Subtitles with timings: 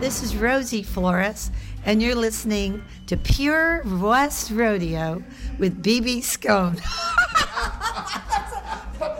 [0.00, 1.50] this is Rosie Flores,
[1.84, 5.22] and you're listening to Pure West Rodeo
[5.58, 6.80] with BB Skone.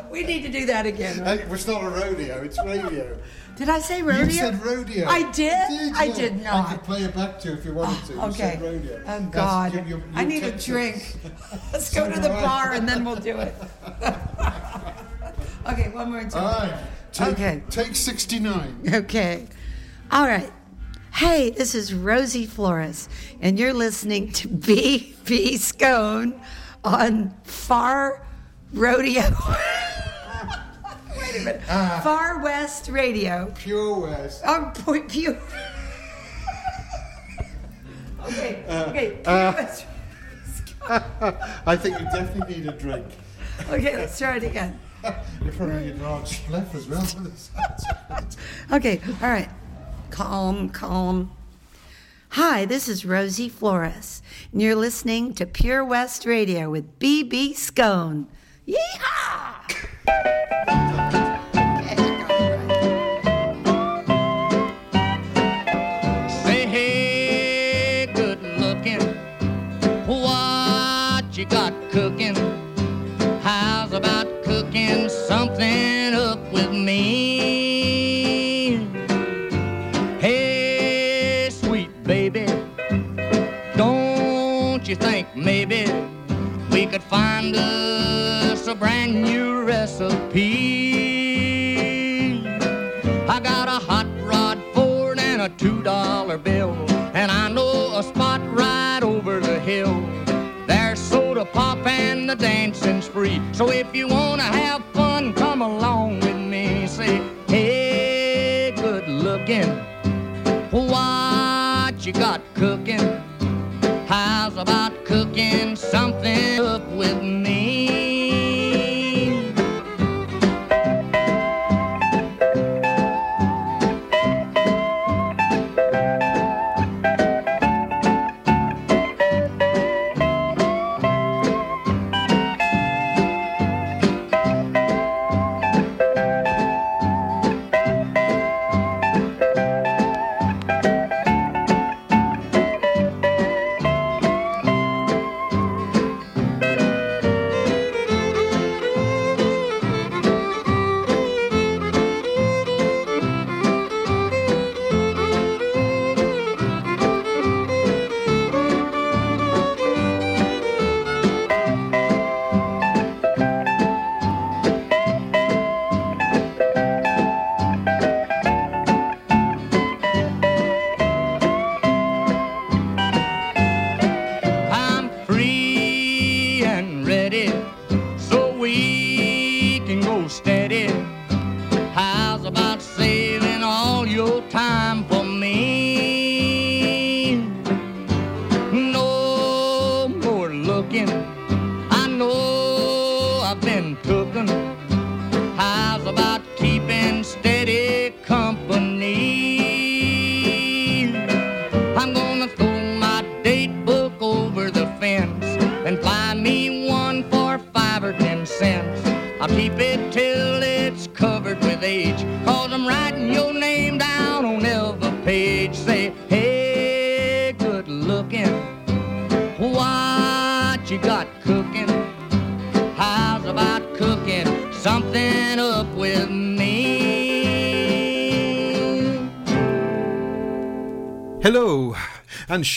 [0.10, 1.24] we need to do that again.
[1.24, 3.18] Hey, it's not a rodeo, it's radio.
[3.56, 4.24] Did I say rodeo?
[4.26, 5.08] You said rodeo.
[5.08, 5.68] I did?
[5.70, 6.68] You I did not.
[6.68, 8.12] I could play it back to you if you wanted to.
[8.12, 8.36] You Okay.
[8.36, 9.00] said rodeo.
[9.04, 11.16] Oh That's God, your- your- I need a drink.
[11.72, 13.52] Let's go to the bar and then we'll do it.
[15.66, 16.44] okay, one more time.
[16.44, 16.84] All right.
[17.10, 17.62] Take, Okay.
[17.68, 18.82] Take 69.
[18.94, 19.48] Okay.
[20.12, 20.52] All right.
[21.18, 23.08] Hey, this is Rosie Flores,
[23.40, 26.40] and you're listening to BB Skone
[26.84, 28.24] on Far
[28.72, 29.22] Rodeo.
[31.18, 31.60] Wait a minute.
[31.68, 32.00] Uh-huh.
[32.02, 33.52] Far West Radio.
[33.56, 34.42] Pure West.
[34.46, 35.34] Oh, on Point Pure.
[38.22, 39.18] okay, uh, okay.
[39.26, 39.86] Uh, pure West.
[41.66, 43.06] I think you definitely need a drink.
[43.68, 44.78] Okay, let's try it again.
[45.02, 48.22] You're probably getting a large spliff as well.
[48.70, 49.48] Okay, all right.
[50.10, 51.30] Calm, calm.
[52.30, 58.26] Hi, this is Rosie Flores, and you're listening to Pure West Radio with BB Skone.
[58.66, 59.86] Yeehaw!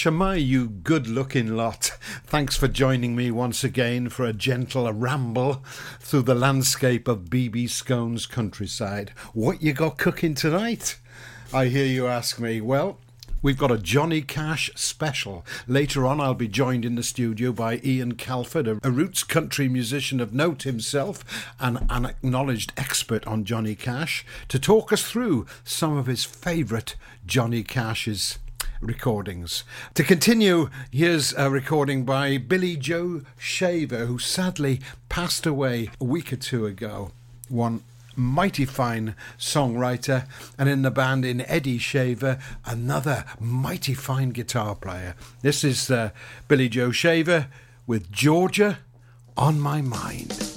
[0.05, 1.91] and you good looking lot.
[2.23, 5.63] Thanks for joining me once again for a gentle ramble
[5.99, 9.11] through the landscape of BB Skone's countryside.
[9.33, 10.97] What you got cooking tonight?
[11.53, 12.61] I hear you ask me.
[12.61, 12.97] Well,
[13.43, 15.43] We've got a Johnny Cash special.
[15.67, 19.67] Later on, I'll be joined in the studio by Ian Calford, a, a roots country
[19.67, 21.23] musician of note himself
[21.59, 26.95] and an acknowledged expert on Johnny Cash, to talk us through some of his favourite
[27.25, 28.37] Johnny Cash's
[28.81, 29.63] recordings.
[29.93, 36.33] To continue, here's a recording by Billy Joe Shaver, who sadly passed away a week
[36.33, 37.11] or two ago.
[37.47, 37.83] One
[38.15, 45.15] mighty fine songwriter, and in the band in Eddie Shaver, another mighty fine guitar player.
[45.41, 46.11] This is uh,
[46.47, 47.47] Billy Joe Shaver
[47.87, 48.79] with Georgia
[49.37, 50.50] on my mind.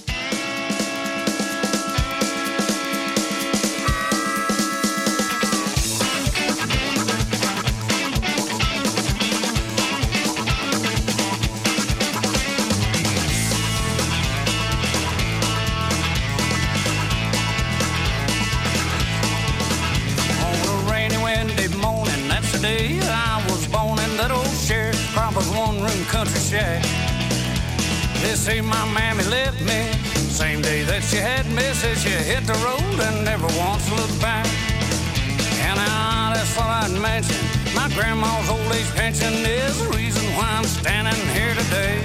[32.45, 34.47] Hit the road and never once looked back.
[35.69, 37.37] And I just thought I'd mention
[37.75, 42.03] my grandma's old age pension is the reason why I'm standing here today.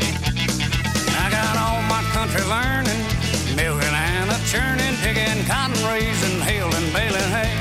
[1.23, 3.01] I got all my country learning,
[3.55, 7.53] milking and a churning, picking cotton, raising, hailing, baling hay.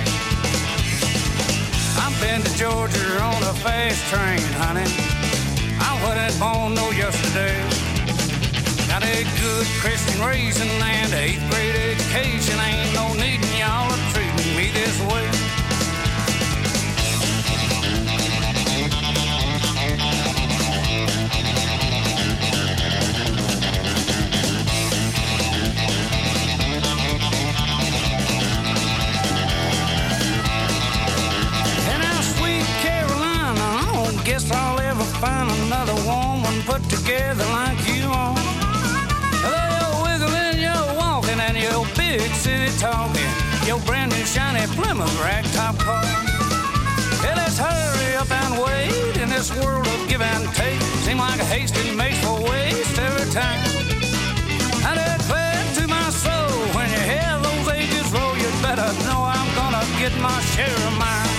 [1.98, 4.88] I've been to Georgia on a fast train, honey.
[5.80, 7.67] I wasn't born no yesterday.
[9.24, 12.56] Good Christian raising and a eighth grade education.
[12.60, 15.26] Ain't no needin' y'all to treat me this way.
[31.90, 37.78] And now, sweet Carolina, I don't guess I'll ever find another woman put together like
[37.88, 38.07] you
[42.76, 43.30] talking,
[43.66, 46.04] your brand new shiny Plymouth ragtop car.
[47.22, 50.80] Hey, let's hurry up and wait in this world of give and take.
[51.04, 53.60] Seem like a hasty makes for waste every time.
[54.84, 59.48] I declare to my soul, when you hear those ages roll, you better know I'm
[59.54, 61.37] gonna get my share of mine.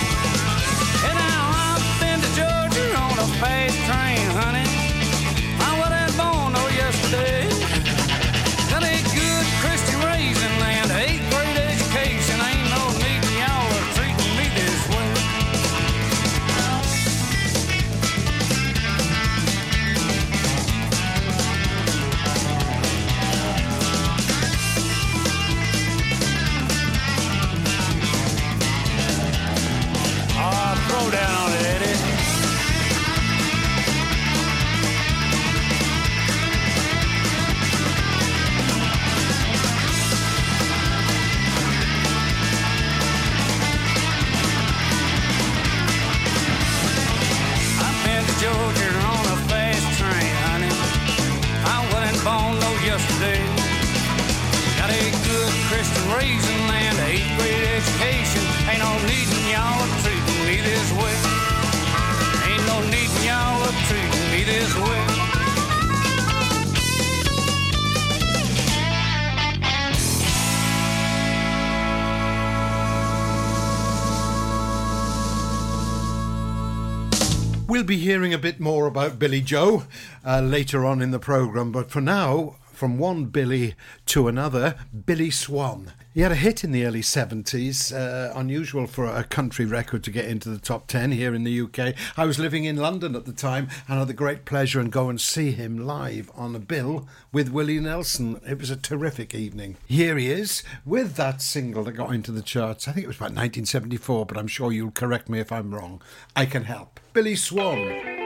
[79.20, 79.84] Billy Joe
[80.26, 83.74] uh, later on in the programme, but for now, from one Billy
[84.06, 85.92] to another, Billy Swan.
[86.14, 90.10] He had a hit in the early 70s, uh, unusual for a country record to
[90.10, 91.94] get into the top 10 here in the UK.
[92.16, 95.10] I was living in London at the time and had the great pleasure and go
[95.10, 98.40] and see him live on a bill with Willie Nelson.
[98.48, 99.76] It was a terrific evening.
[99.86, 102.88] Here he is with that single that got into the charts.
[102.88, 106.00] I think it was about 1974, but I'm sure you'll correct me if I'm wrong.
[106.34, 106.98] I can help.
[107.12, 108.19] Billy Swan.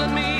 [0.00, 0.39] Telling me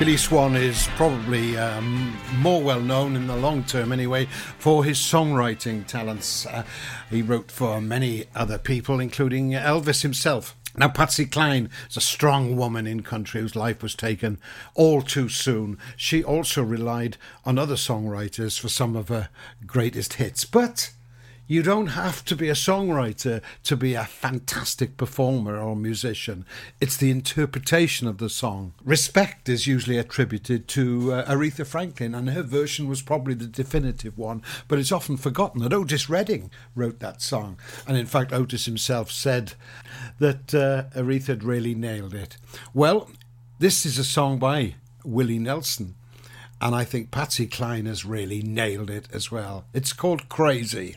[0.00, 4.24] Billy Swan is probably um, more well known in the long term, anyway,
[4.56, 6.46] for his songwriting talents.
[6.46, 6.62] Uh,
[7.10, 10.56] he wrote for many other people, including Elvis himself.
[10.74, 14.38] Now, Patsy Cline is a strong woman in country whose life was taken
[14.74, 15.76] all too soon.
[15.98, 19.28] She also relied on other songwriters for some of her
[19.66, 20.46] greatest hits.
[20.46, 20.92] But
[21.50, 26.46] you don't have to be a songwriter to be a fantastic performer or musician.
[26.80, 28.72] It's the interpretation of the song.
[28.84, 34.16] Respect is usually attributed to uh, Aretha Franklin, and her version was probably the definitive
[34.16, 37.58] one, but it's often forgotten that Otis Redding wrote that song.
[37.84, 39.54] And in fact, Otis himself said
[40.20, 42.36] that uh, Aretha had really nailed it.
[42.72, 43.10] Well,
[43.58, 45.96] this is a song by Willie Nelson.
[46.62, 49.64] And I think Patsy Cline has really nailed it as well.
[49.72, 50.96] It's called Crazy.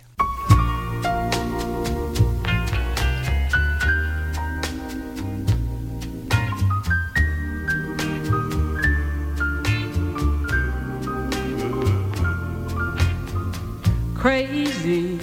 [14.23, 15.19] Crazy.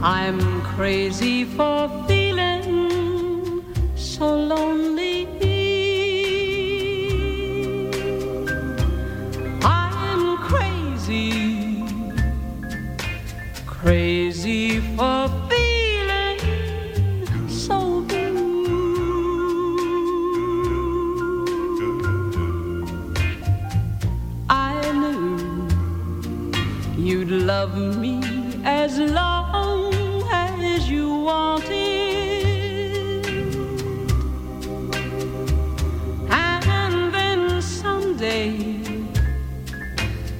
[0.00, 3.62] I'm crazy for feeling
[3.96, 5.13] so lonely.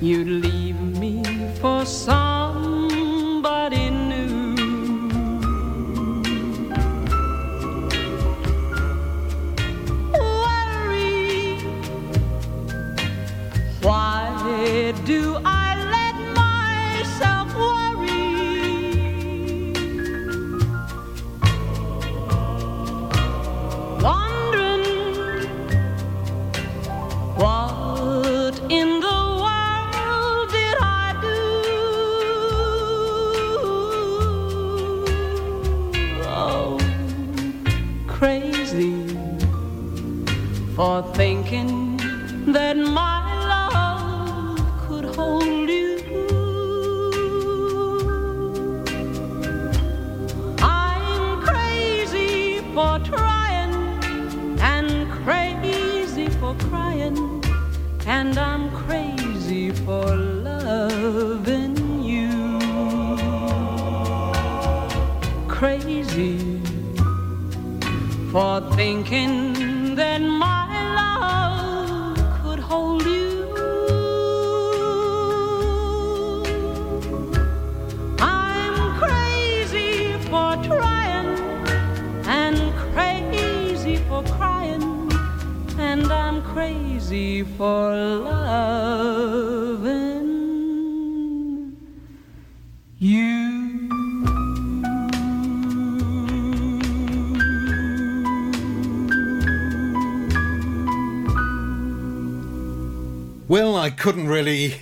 [0.05, 1.23] You'd leave me
[1.61, 4.55] for somebody new.
[10.13, 11.59] Worry
[13.81, 15.54] why do I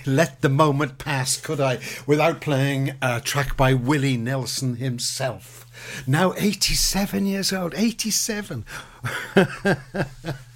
[0.05, 5.65] let the moment pass, could I, without playing a track by Willie Nelson himself.
[6.07, 8.65] Now 87 years old, 87.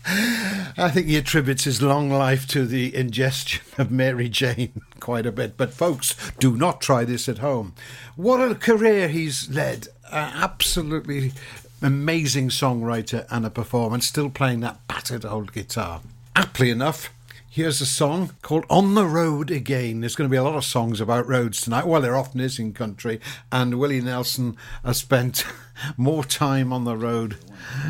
[0.09, 5.31] I think he attributes his long life to the ingestion of Mary Jane quite a
[5.31, 5.57] bit.
[5.57, 7.73] But folks, do not try this at home.
[8.15, 9.87] What a career he's led.
[10.09, 11.33] Uh, absolutely
[11.81, 16.01] amazing songwriter and a performer, still playing that battered old guitar.
[16.35, 17.09] Aptly enough,
[17.57, 20.01] Here's a song called On the Road Again.
[20.01, 21.87] There's going to be a lot of songs about roads tonight.
[21.87, 23.19] Well, there often is in country.
[23.51, 25.43] And Willie Nelson has spent
[25.97, 27.39] more time on the road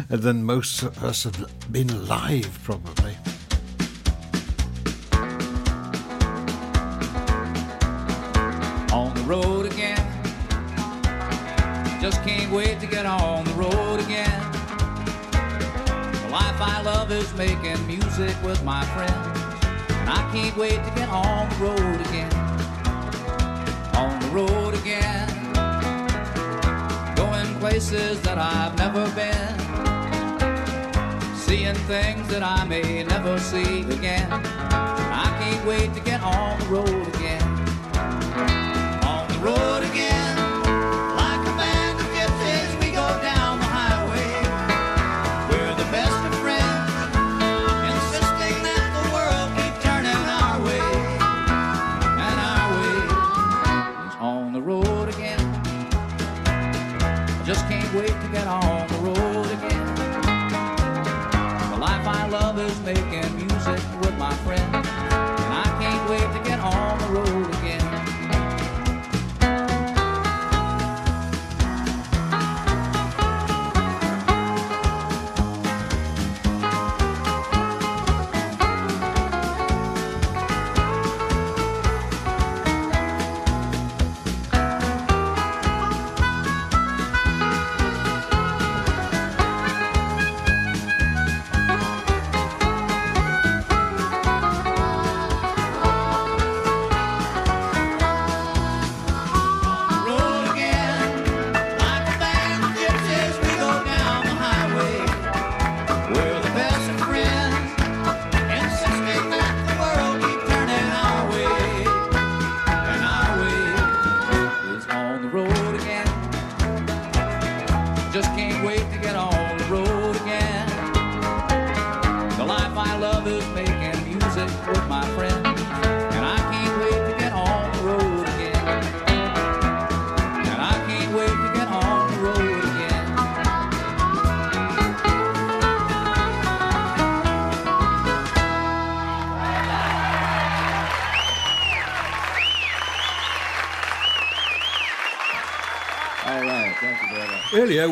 [0.07, 3.17] than most of us have been alive, probably.
[8.93, 9.97] On the road again.
[11.99, 14.49] Just can't wait to get on the road again.
[16.23, 19.46] The life I love is making music with my friends.
[20.07, 22.33] And I can't wait to get on the road again.
[23.93, 25.27] On the road again.
[27.13, 29.59] Going places that I've never been.
[31.35, 34.31] Seeing things that I may never see again.
[34.31, 37.43] I can't wait to get on the road again.
[39.03, 40.16] On the road again.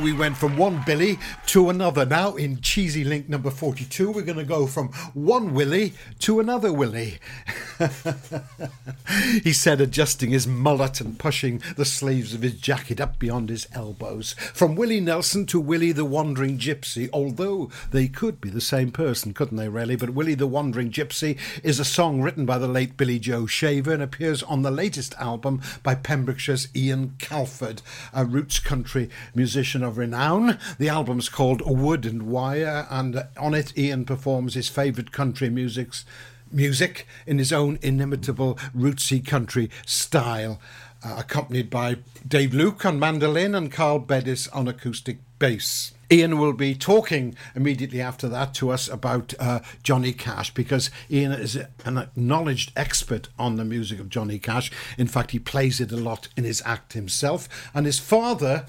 [0.06, 2.06] We went from one Billy to another.
[2.06, 6.72] Now, in Cheesy Link number 42, we're going to go from one Willie to another
[6.72, 7.18] Willie.
[9.44, 13.68] he said, adjusting his mullet and pushing the sleeves of his jacket up beyond his
[13.74, 14.34] elbows.
[14.54, 19.34] From Willie Nelson to Willie the Wandering Gypsy, although they could be the same person,
[19.34, 19.96] couldn't they, really?
[19.96, 23.94] But Willie the Wandering Gypsy is a song written by the late Billy Joe Shaver
[23.94, 27.82] and appears on the latest album by Pembrokeshire's Ian Calford,
[28.14, 30.58] a roots country musician of renown.
[30.78, 36.06] The album's called Wood and Wire, and on it, Ian performs his favourite country music's
[36.52, 40.60] music in his own inimitable rootsy country style,
[41.04, 45.94] uh, accompanied by Dave Luke on mandolin and Carl Bedis on acoustic bass.
[46.12, 51.32] Ian will be talking immediately after that to us about uh, Johnny Cash because Ian
[51.32, 54.72] is an acknowledged expert on the music of Johnny Cash.
[54.98, 58.66] In fact, he plays it a lot in his act himself, and his father,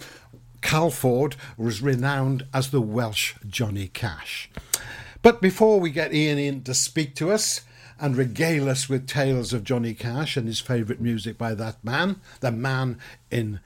[0.63, 4.51] Calford, was renowned as the Welsh Johnny Cash.
[5.27, 7.63] But before we get Ian in to speak to us
[7.99, 12.21] and regale us with tales of Johnny Cash and his favourite music by that man,
[12.39, 13.59] the man in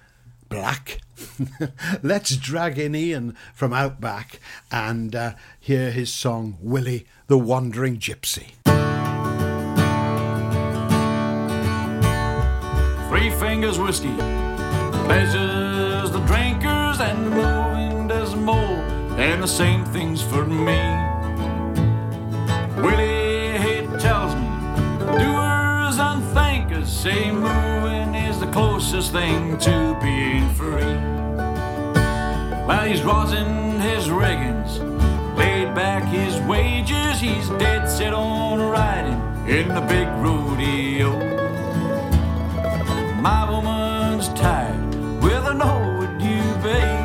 [0.48, 1.02] black,
[2.02, 4.40] let's drag in Ian from Outback
[4.72, 8.52] and uh, hear his song Willie the Wandering Gypsy.
[13.10, 14.16] Three fingers whiskey,
[15.04, 18.56] pleasures the drinkers, and the moving does more
[19.18, 20.99] than the same things for me.
[22.82, 24.48] Willie he tells me,
[25.18, 30.96] doers and thinkers say moving is the closest thing to being free.
[32.66, 34.78] While he's rosin his riggings,
[35.36, 41.10] laid back his wages, he's dead set on riding in the big rodeo.
[43.20, 46.99] My woman's tired with an old new baby.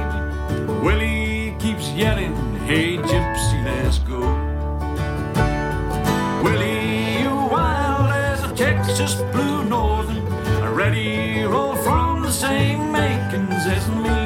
[9.06, 10.18] Texas blue northern,
[10.64, 14.26] a ready roll from the same makings as me.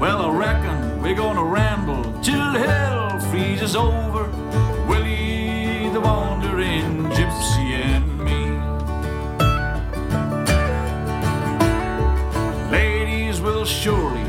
[0.00, 4.24] Well, I reckon we're gonna ramble till hell freezes over.
[4.88, 8.40] Willie, the wandering gypsy, and me.
[12.72, 14.26] Ladies will surely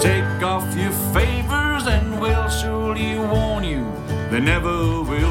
[0.00, 3.86] take off your favors and will surely warn you
[4.30, 5.25] they never will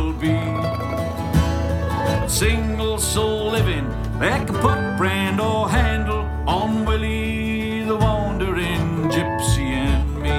[4.20, 10.30] that can put brand or handle on Willie the wandering gypsy and me.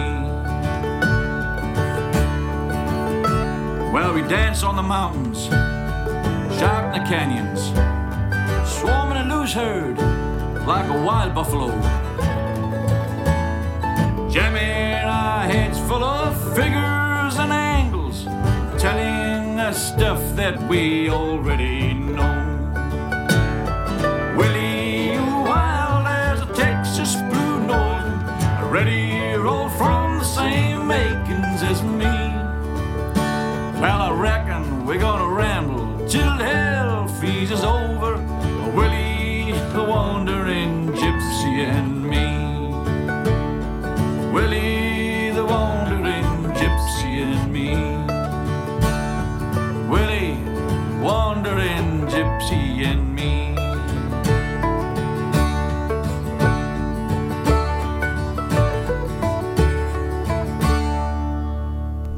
[3.93, 5.47] Well, we dance on the mountains,
[6.59, 7.61] shout in the canyons,
[8.79, 9.99] swarming a loose herd
[10.67, 11.71] like a wild buffalo.
[14.31, 18.25] Jamming our heads full of figures and angles,
[18.81, 22.36] telling us stuff that we already know.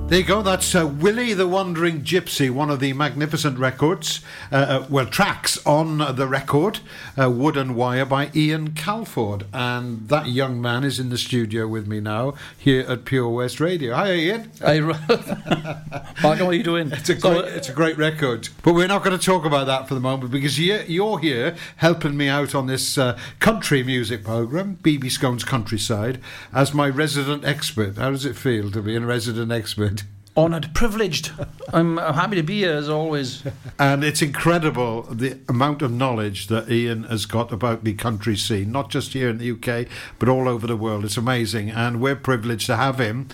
[0.09, 0.41] There you go.
[0.41, 5.59] That's uh, Willie the Wandering Gypsy, one of the magnificent records, uh, uh, well, tracks
[5.67, 6.81] on the record,
[7.21, 9.45] uh, Wood and Wire by Ian Calford.
[9.53, 13.61] And that young man is in the studio with me now here at Pure West
[13.61, 13.95] Radio.
[13.95, 14.51] Hi, Ian.
[14.65, 14.81] Hey,
[16.23, 16.91] Mark, how are you doing?
[16.91, 18.49] It's a great, it's a great record.
[18.63, 21.55] But we're not going to talk about that for the moment because you're, you're here
[21.77, 26.19] helping me out on this uh, country music program, BB Skone's Countryside,
[26.55, 27.99] as my resident expert.
[27.99, 29.98] How does it feel to be a resident expert?
[30.39, 31.33] Honoured, privileged.
[31.73, 33.43] I'm, I'm happy to be here as always.
[33.77, 38.71] And it's incredible the amount of knowledge that Ian has got about the country scene,
[38.71, 39.89] not just here in the UK,
[40.21, 41.05] but all over the world.
[41.05, 41.71] It's amazing.
[41.71, 43.27] And we're privileged to have him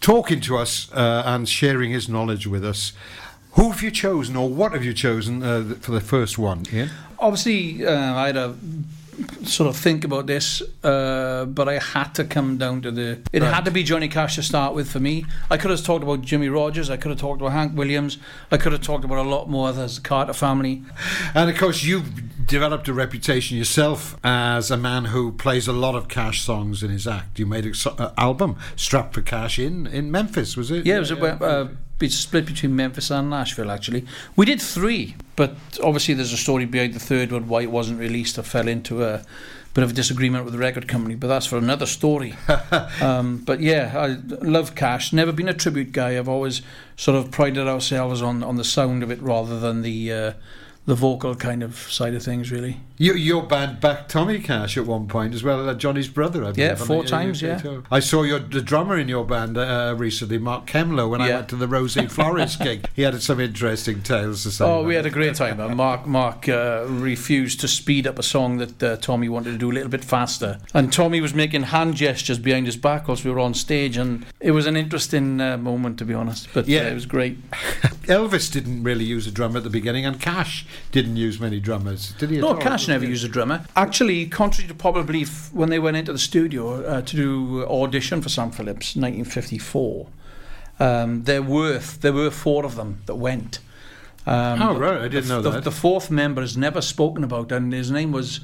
[0.00, 2.94] talking to us uh, and sharing his knowledge with us.
[3.52, 6.90] Who have you chosen, or what have you chosen uh, for the first one, Ian?
[7.20, 8.56] Obviously, uh, I had a
[9.44, 13.20] sort of think about this, uh, but I had to come down to the.
[13.32, 13.52] It Right.
[13.54, 15.24] had to be Johnny Cash to start with for me.
[15.50, 16.90] I could have talked about Jimmie Rodgers.
[16.90, 18.18] I could have talked about Hank Williams.
[18.50, 19.72] I could have talked about a lot more.
[19.72, 20.82] There's the Carter family.
[21.34, 25.94] And of course, you've developed a reputation yourself as a man who plays a lot
[25.94, 27.38] of Cash songs in his act.
[27.38, 27.74] You made an
[28.18, 30.84] album, Strapped for Cash, in, in Memphis, was it?
[30.86, 31.68] Yeah, it was a, uh,
[32.00, 33.70] it's split between Memphis and Nashville.
[33.70, 34.04] Actually,
[34.36, 38.00] we did three, but obviously there's a story behind the third one why it wasn't
[38.00, 38.38] released.
[38.38, 39.22] I fell into a
[39.74, 42.34] bit of a disagreement with the record company, but that's for another story.
[43.00, 45.12] um, but yeah, I love Cash.
[45.12, 46.16] Never been a tribute guy.
[46.16, 46.62] I've always
[46.96, 50.32] sort of prided ourselves on on the sound of it rather than the uh,
[50.86, 52.50] the vocal kind of side of things.
[52.52, 52.80] Really.
[52.96, 56.52] You, your band backed Tommy Cash at one point as well, uh, Johnny's brother, I
[56.52, 56.58] believe.
[56.58, 57.80] Yeah, four times, yeah.
[57.90, 61.48] I saw your the drummer in your band uh, recently, Mark Kemlow, when I went
[61.48, 62.88] to the Rosie Flores gig.
[62.94, 64.64] He had some interesting tales to say.
[64.64, 65.58] Oh, we had a great time.
[65.58, 69.58] Uh, Mark Mark uh, refused to speed up a song that uh, Tommy wanted to
[69.58, 73.24] do a little bit faster, and Tommy was making hand gestures behind his back whilst
[73.24, 76.48] we were on stage, and it was an interesting uh, moment to be honest.
[76.54, 76.82] But Yeah.
[76.82, 77.50] yeah, it was great.
[78.04, 82.12] Elvis didn't really use a drummer at the beginning, and Cash didn't use many drummers,
[82.12, 82.38] did he?
[82.38, 82.54] No?
[82.54, 83.64] Cash never used a drummer.
[83.76, 88.22] Actually, contrary to popular belief, when they went into the studio uh, to do audition
[88.22, 90.06] for Sam Phillips, 1954,
[90.80, 93.58] um, there were there were four of them that went.
[94.26, 95.64] Um, Oh, right, I didn't the, know the, that.
[95.64, 98.40] The fourth member is never spoken about, and his name was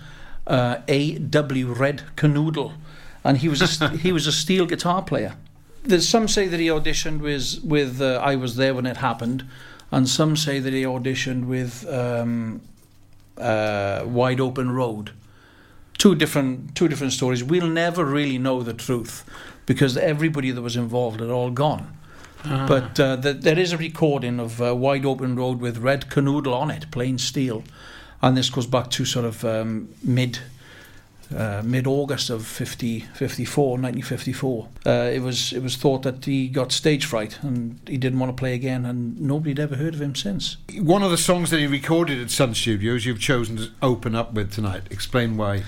[0.46, 1.18] uh, A.
[1.18, 1.72] W.
[1.72, 2.74] Red Kernodle,
[3.24, 5.36] and he was a, st- he was a steel guitar player.
[5.82, 9.44] There's some say that he auditioned with with uh, I was there when it happened,
[9.90, 12.60] and some say that he auditioned with um,
[13.36, 15.12] uh, Wide Open Road.
[15.98, 17.44] Two different two different stories.
[17.44, 19.24] We'll never really know the truth
[19.66, 21.96] because everybody that was involved had all gone.
[22.66, 26.54] But uh, th- there is a recording of uh, Wide Open Road with Red Kernodle
[26.54, 27.64] on it, plain steel,
[28.22, 30.38] and this goes back to sort of um, mid
[31.36, 34.68] uh, mid-August of 50, 54, 1954.
[34.84, 38.34] Uh, it was it was thought that he got stage fright and he didn't want
[38.34, 40.56] to play again, and nobody had ever heard of him since.
[40.76, 44.32] One of the songs that he recorded at Sun Studios, you've chosen to open up
[44.34, 44.82] with tonight.
[44.90, 45.62] Explain why.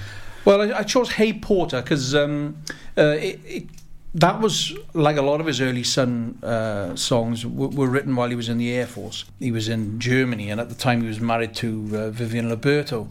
[0.45, 2.57] Well, I, I chose Hey Porter because um,
[2.99, 3.67] uh, it, it,
[4.15, 8.29] that was like a lot of his early Sun uh, songs w- were written while
[8.29, 9.25] he was in the Air Force.
[9.39, 13.09] He was in Germany, and at the time he was married to uh, Vivian Liberto,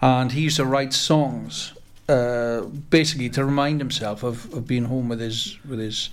[0.00, 1.72] and he used to write songs
[2.10, 6.10] uh, basically to remind himself of, of being home with his with his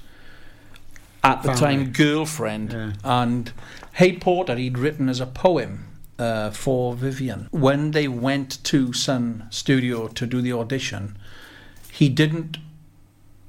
[1.24, 1.60] at the Family.
[1.60, 2.72] time girlfriend.
[2.72, 2.94] Yeah.
[3.04, 3.52] And
[3.94, 5.88] Hey Porter he'd written as a poem
[6.20, 7.48] uh, for Vivian.
[7.52, 11.18] When they went to Sun Studio to do the audition,
[11.92, 12.58] he didn't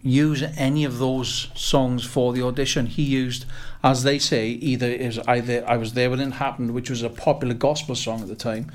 [0.03, 2.87] use any of those songs for the audition.
[2.87, 3.45] He used,
[3.83, 7.11] as they say, either is either I was there when it happened, which was a
[7.11, 8.73] popular gospel song at the time,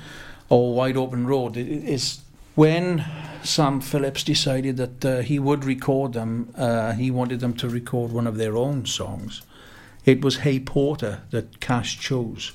[0.48, 1.56] or Wide Open Road.
[1.56, 2.20] It is
[2.54, 3.04] when
[3.42, 6.52] Sam Phillips decided that uh, he would record them.
[6.56, 9.42] Uh, he wanted them to record one of their own songs.
[10.04, 12.52] It was Hey Porter that Cash chose,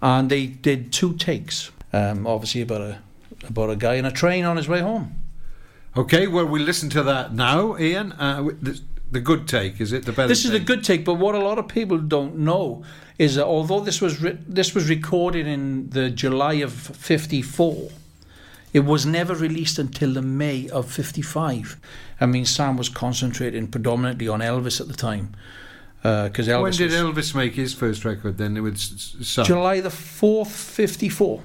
[0.00, 1.70] and they did two takes.
[1.92, 2.98] Um, obviously about a
[3.48, 5.14] about a guy in a train on his way home.
[5.96, 8.12] Okay, well, we listen to that now, Ian.
[8.12, 10.04] Uh, the, the good take, is it?
[10.04, 10.66] The better This is a take?
[10.66, 12.84] good take, but what a lot of people don't know
[13.18, 17.90] is that although this was ri- this was recorded in the July of '54,
[18.72, 21.76] it was never released until the May of '55.
[22.20, 25.34] I mean, Sam was concentrating predominantly on Elvis at the time
[26.02, 26.94] because Elvis When did was
[27.30, 28.56] Elvis make his first record then?
[28.56, 28.74] It was
[29.20, 29.44] S- Sun?
[29.46, 31.42] July the fourth, '54.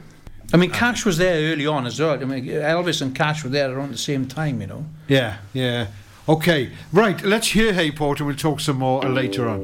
[0.54, 2.12] I mean, Cash was there early on as well.
[2.12, 4.86] I mean, Elvis and Cash were there around the same time, you know.
[5.08, 5.88] Yeah, yeah.
[6.30, 8.24] Okay, right, let's hear Hey Porter.
[8.24, 9.60] We'll talk some more uh, later on.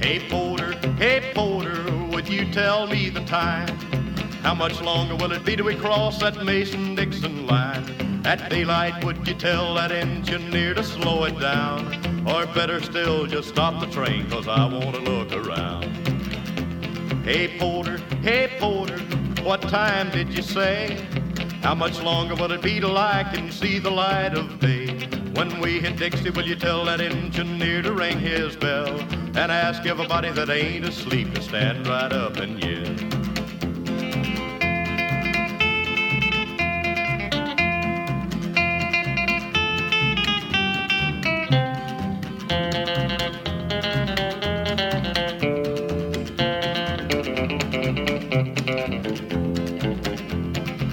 [0.00, 1.77] Hey Porter, hey Porter,
[2.28, 3.68] you tell me the time?
[4.42, 8.22] How much longer will it be till we cross that Mason-Dixon line?
[8.24, 12.26] At daylight, would you tell that engineer to slow it down?
[12.28, 15.84] Or better still, just stop the train, cause I want to look around.
[17.24, 18.98] Hey Porter, hey Porter,
[19.42, 21.06] what time did you say?
[21.62, 25.08] How much longer will it be till I can see the light of day?
[25.38, 29.86] When we hit Dixie, will you tell that engineer to ring his bell and ask
[29.86, 32.82] everybody that ain't asleep to stand right up and yell?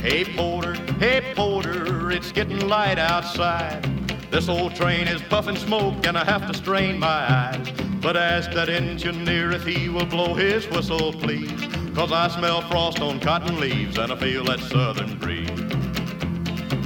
[0.02, 3.95] Hey Porter, hey Porter, it's getting light outside.
[4.32, 7.72] This old train is puffing smoke and I have to strain my eyes.
[8.02, 11.52] But ask that engineer if he will blow his whistle, please.
[11.96, 15.50] Cause I smell frost on cotton leaves and I feel that southern breeze.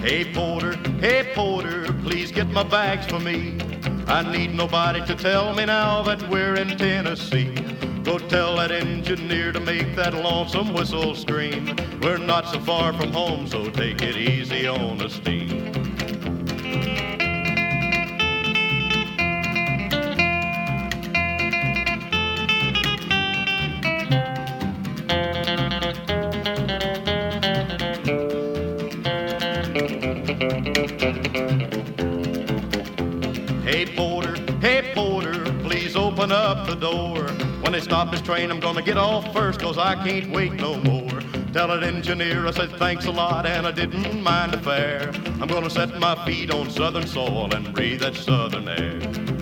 [0.01, 3.57] Hey Porter, hey Porter, please get my bags for me.
[4.07, 7.53] I need nobody to tell me now that we're in Tennessee.
[8.03, 11.75] Go tell that engineer to make that lonesome whistle scream.
[12.01, 15.88] We're not so far from home, so take it easy on the steam.
[34.61, 37.27] Hey Porter, please open up the door.
[37.61, 40.77] When they stop this train, I'm gonna get off first, cause I can't wait no
[40.77, 41.21] more.
[41.53, 45.11] Tell that engineer I said thanks a lot and I didn't mind the fare.
[45.41, 49.38] I'm gonna set my feet on southern soil and breathe that southern air.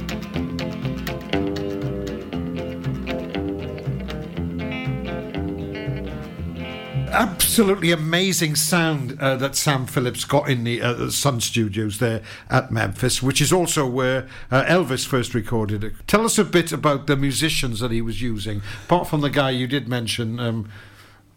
[7.17, 12.71] Absolutely amazing sound uh, that Sam Phillips got in the uh, Sun Studios there at
[12.71, 15.93] Memphis, which is also where uh, Elvis first recorded it.
[16.05, 19.49] Tell us a bit about the musicians that he was using, apart from the guy
[19.49, 20.39] you did mention.
[20.39, 20.69] Um,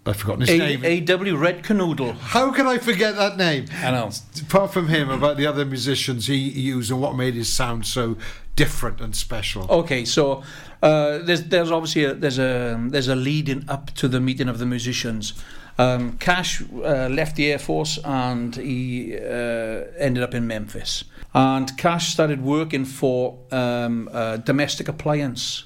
[0.04, 0.84] I've forgotten his name.
[0.84, 1.36] A.W.
[1.36, 2.14] Red Kernodle.
[2.18, 3.64] How can I forget that name?
[3.82, 4.10] I know.
[4.42, 8.18] Apart from him, about the other musicians he used and what made his sound so
[8.54, 9.66] different and special.
[9.70, 10.42] Okay, so
[10.82, 14.58] uh, there's there's obviously a, there's a there's a leading up to the meeting of
[14.58, 15.32] the musicians.
[15.80, 21.04] Um, Cash uh, left the Air Force and he uh, ended up in Memphis.
[21.32, 25.64] And Cash started working for um, a domestic appliance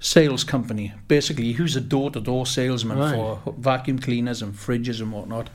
[0.00, 0.92] sales company.
[1.06, 3.14] Basically, he was a door-to-door salesman Right.
[3.14, 5.50] for vacuum cleaners and fridges and whatnot.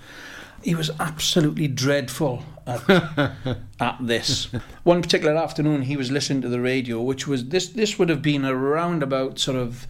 [0.63, 2.89] He was absolutely dreadful at,
[3.79, 4.47] at this.
[4.83, 7.67] One particular afternoon, he was listening to the radio, which was this.
[7.67, 9.87] This would have been around about sort of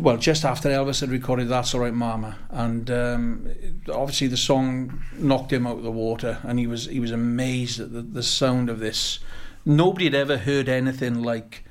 [0.00, 3.54] well, just after Elvis had recorded "That's All Right, Mama," and um,
[3.92, 7.80] obviously the song knocked him out of the water, and he was he was amazed
[7.80, 9.18] at the, the sound of this.
[9.64, 11.64] Nobody had ever heard anything like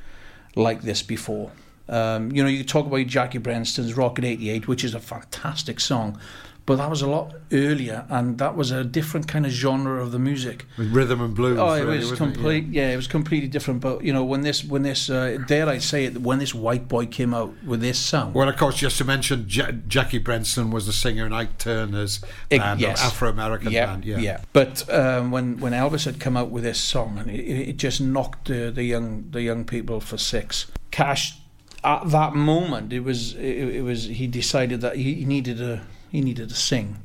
[0.55, 1.51] like this before.
[1.89, 6.19] Um, you know, you talk about Jackie Brenston's Rocket 88, which is a fantastic song,
[6.67, 10.11] but that was a lot earlier, and that was a different kind of genre of
[10.11, 10.65] the music.
[10.77, 11.57] With rhythm and blues.
[11.57, 12.65] Oh, it really, was complete.
[12.65, 12.89] yeah.
[12.89, 13.79] it was completely different.
[13.79, 16.89] But you know, when this, when this, uh, dare I say it, when this white
[16.89, 20.69] boy came out with this sound, Well, of course, just to mention, Ja Jackie Brenston
[20.69, 23.01] was the singer in Ike Turner's band, yes.
[23.01, 24.03] Afro-American yeah, band.
[24.03, 24.17] Yeah.
[24.17, 24.41] yeah.
[24.51, 28.01] But um, when when Elvis had come out with this song, and it, it just
[28.01, 30.69] knocked uh, the young the young people for six.
[30.91, 31.37] Cash,
[31.85, 36.21] at that moment, it was it, it was he decided that he needed a he
[36.21, 36.97] needed to sing.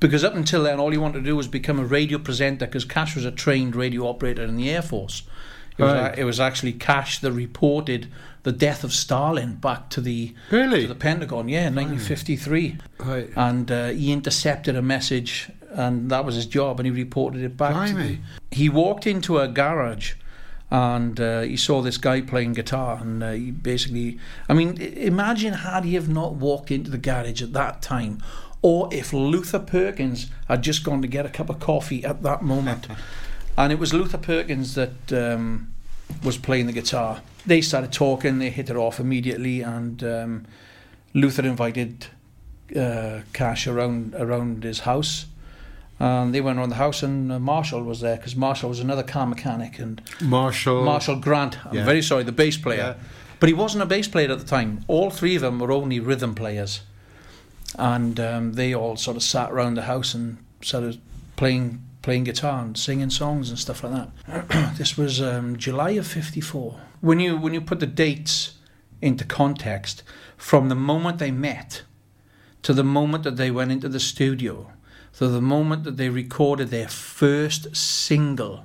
[0.00, 2.66] Because up until then, all he wanted to do was become a radio presenter.
[2.66, 5.22] Because Cash was a trained radio operator in the Air Force.
[5.76, 6.18] It was, Right.
[6.18, 8.08] it was actually Cash that reported
[8.44, 10.82] the death of Stalin back to the Really?
[10.82, 11.48] to the Pentagon.
[11.48, 13.30] Yeah, in 1953 Right.
[13.36, 17.56] and uh, he intercepted a message, and that was his job, and he reported it
[17.56, 17.88] back.
[17.90, 18.18] to the-
[18.50, 20.14] he walked into a garage,
[20.70, 25.54] and uh, he saw this guy playing guitar, and uh, he basically, I mean, imagine
[25.54, 28.22] had he have not walked into the garage at that time,
[28.60, 32.42] or if Luther Perkins had just gone to get a cup of coffee at that
[32.42, 32.86] moment,
[33.56, 35.12] and it was Luther Perkins that.
[35.12, 35.74] Um,
[36.22, 37.20] was playing the guitar.
[37.46, 38.38] They started talking.
[38.38, 40.46] They hit it off immediately, and um,
[41.14, 42.06] Luther invited
[42.76, 45.26] uh, Cash around around his house.
[46.00, 49.02] And they went around the house, and uh, Marshall was there because Marshall was another
[49.02, 50.84] car mechanic, and Marshall.
[50.84, 51.64] Marshall Grant.
[51.66, 51.84] I'm Yeah.
[51.84, 53.04] very sorry, the bass player, Yeah.
[53.40, 54.84] but he wasn't a bass player at the time.
[54.86, 56.82] All three of them were only rhythm players,
[57.78, 61.00] and um, they all sort of sat around the house and started
[61.36, 63.92] playing playing guitar and singing songs and stuff like
[64.26, 64.74] that.
[64.78, 66.80] this was um, July of '54.
[67.00, 68.54] When you when you put the dates
[69.02, 70.02] into context,
[70.36, 71.82] from the moment they met
[72.62, 74.70] to the moment that they went into the studio,
[75.18, 78.64] to the moment that they recorded their first single,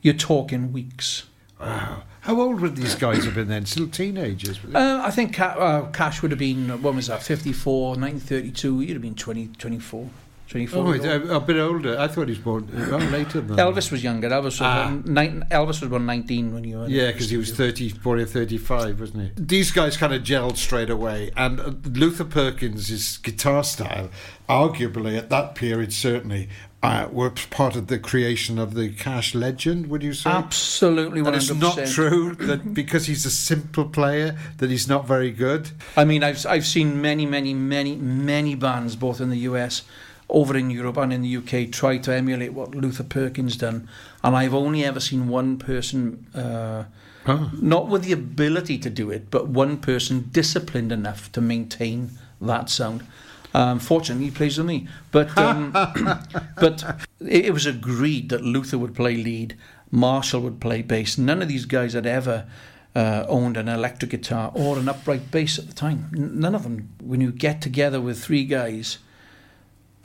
[0.00, 1.24] you're talking weeks.
[1.60, 2.04] Wow.
[2.20, 3.66] How old would these guys have been then?
[3.66, 4.60] Still teenagers?
[4.72, 8.92] Uh, I think Ca- uh, Cash would have been, when was that, 54, 1932, he'd
[8.92, 10.08] have been 20, 24,
[10.48, 10.86] 24.
[10.86, 11.98] Oh, he's a, bit older.
[11.98, 13.56] I thought he was born uh, later than.
[13.56, 14.28] Elvis was younger.
[14.28, 14.86] Elvis was, Ah.
[14.86, 18.24] um, nine, Elvis was about 19 when you were Yeah, because he was 30, 40,
[18.24, 19.30] 35, wasn't he?
[19.42, 21.32] These guys kind of gelled straight away.
[21.36, 24.08] And uh, Luther Perkins' guitar style,
[24.48, 26.48] arguably at that period, certainly,
[26.80, 30.30] uh, were part of the creation of the Cash legend, would you say?
[30.30, 31.26] Absolutely, 100%.
[31.26, 35.70] And it's not true that because he's a simple player that he's not very good.
[35.96, 39.82] I mean, I've I've seen many, many, many, many bands, both in the US,
[40.28, 43.88] over in Europe, and in the UK, try to emulate what Luther Perkins done,
[44.24, 46.84] and I've only ever seen one person, uh,
[47.28, 47.50] Oh.
[47.60, 52.10] not with the ability to do it, but one person disciplined enough to maintain
[52.40, 53.04] that sound.
[53.52, 55.72] Um, fortunately, he plays with me, but um,
[56.60, 56.84] but
[57.20, 59.56] it, it was agreed that Luther would play lead,
[59.90, 61.18] Marshall would play bass.
[61.18, 62.46] None of these guys had ever
[62.94, 66.10] uh, owned an electric guitar or an upright bass at the time.
[66.16, 66.90] N- none of them.
[67.02, 68.98] When you get together with three guys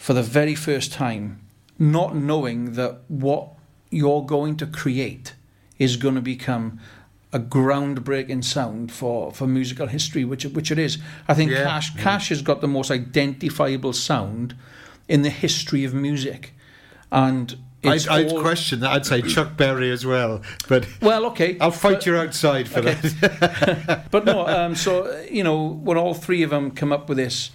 [0.02, 1.40] for the very first time,
[1.78, 3.50] not knowing that what
[3.92, 5.36] you're going to create
[5.78, 6.80] is going to become
[7.32, 10.98] a groundbreaking sound for, for musical history, which which it is.
[11.28, 12.02] I think Yeah, Cash yeah.
[12.02, 14.56] Cash has got the most identifiable sound
[15.08, 16.54] in the history of music,
[17.12, 18.92] and I'd, I'd all- question that.
[18.92, 20.42] I'd say Chuck Berry as well.
[20.68, 22.94] But well, okay, I'll fight but- you outside for Okay.
[22.96, 24.08] that.
[24.12, 27.52] but no, um, so you know, when all three of them come up with this,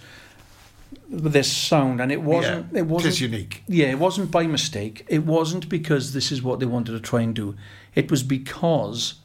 [1.09, 3.63] this sound, and it wasn't, Yeah, it wasn't unique.
[3.67, 5.05] Yeah, it wasn't by mistake.
[5.07, 7.55] It wasn't because this is what they wanted to try and do.
[7.95, 9.15] It was because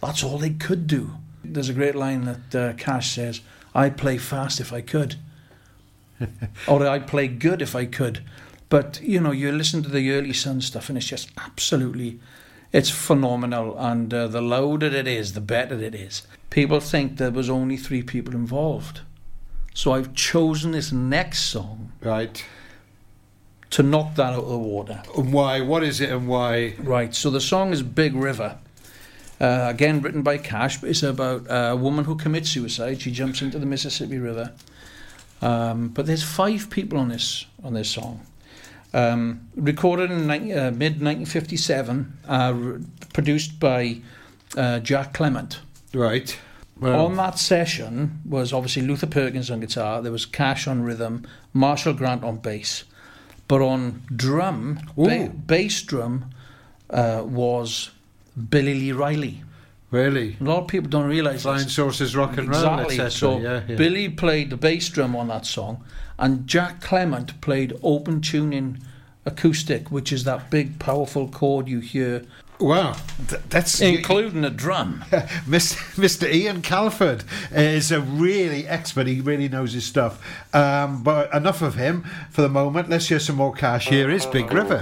[0.00, 1.12] that's all they could do.
[1.44, 3.40] There's a great line that uh, Cash says,
[3.74, 5.16] "I'd play fast if I could,
[6.68, 8.24] or I'd play good if I could."
[8.68, 12.20] But you know, you listen to the early Sun stuff, and it's just absolutely,
[12.72, 13.76] it's phenomenal.
[13.76, 16.26] And uh, the louder it is, the better it is.
[16.48, 19.00] People think there was only three people involved,
[19.74, 22.44] so I've chosen this next song right.
[23.70, 25.02] to knock that out of the water.
[25.16, 25.60] And why?
[25.60, 26.74] What is it and why?
[26.78, 28.58] Right, so the song is Big River.
[29.40, 33.00] Uh, again, written by Cash, but it's about a woman who commits suicide.
[33.00, 34.52] She jumps into the Mississippi River.
[35.40, 38.24] Um, but there's five people on this on this song.
[38.94, 42.54] Um, recorded in uh, mid 1957, uh,
[43.12, 44.00] produced by
[44.56, 45.60] uh, Jack Clement.
[45.92, 46.38] Right.
[46.82, 50.02] Well, On that session was obviously Luther Perkins on guitar.
[50.02, 52.82] There was Cash on rhythm, Marshall Grant on bass,
[53.46, 56.26] but on drum, ba- bass drum,
[56.90, 57.90] uh, was
[58.50, 59.42] Billy Lee Riley.
[59.92, 60.36] Really?
[60.40, 61.74] A lot of people don't realise Flying this.
[61.74, 62.94] Saucers Rock and Roll, Exactly.
[63.00, 63.10] etc.
[63.10, 63.76] So yeah, yeah.
[63.76, 65.84] Billy played the bass drum on that song,
[66.18, 68.78] and Jack Clement played open tuning
[69.24, 72.24] acoustic, which is that big, powerful chord you hear,
[72.62, 72.94] Wow,
[73.28, 75.04] th- that's including a drum.
[75.48, 76.32] Miss- Mr.
[76.32, 79.08] Ian Calford is a really expert.
[79.08, 80.24] He really knows his stuff.
[80.54, 82.88] Um, but enough of him for the moment.
[82.88, 83.88] Let's hear some more cash.
[83.88, 84.80] Here is Big River.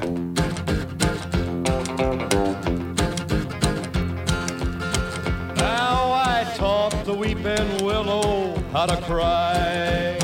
[5.56, 10.18] Now I taught the weeping willow how to cry.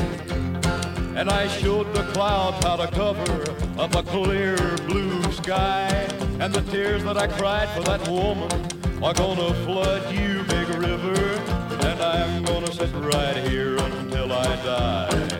[1.15, 4.55] And I showed the clouds how to cover up a clear
[4.85, 6.07] blue sky.
[6.39, 8.51] And the tears that I cried for that woman
[9.03, 11.19] are gonna flood you, big river.
[11.83, 15.37] And I'm gonna sit right here until I die.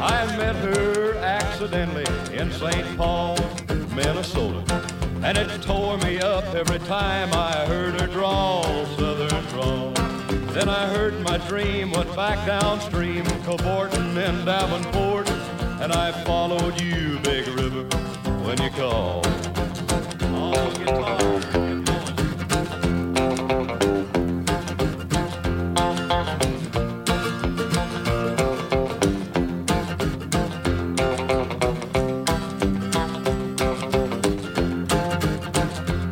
[0.00, 2.96] I met her accidentally in St.
[2.96, 3.36] Paul,
[3.94, 4.62] Minnesota.
[5.22, 9.92] And it tore me up every time I heard her drawl, southern drawl.
[10.52, 15.30] Then I heard my dream went back downstream, cavorting in Davenport.
[15.80, 17.86] And I followed you, big river,
[18.48, 19.20] when you call.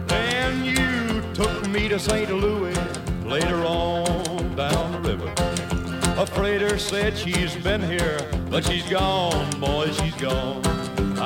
[0.07, 2.30] Then you took me to St.
[2.30, 2.76] Louis
[3.24, 5.32] later on down the river.
[6.20, 8.18] A freighter said she's been here,
[8.51, 10.66] but she's gone, boy, she's gone.